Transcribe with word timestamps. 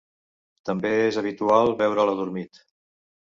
També 0.69 0.91
és 1.09 1.19
habitual 1.21 1.75
veure'l 1.83 2.13
adormit. 2.13 2.61